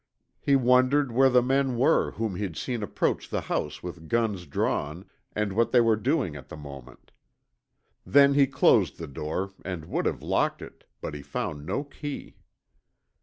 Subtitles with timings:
[0.39, 5.05] He wondered where the men were whom he'd seen approach the house with guns drawn,
[5.35, 7.11] and what they were doing at the moment.
[8.03, 12.37] Then he closed the door and would have locked it, but he found no key.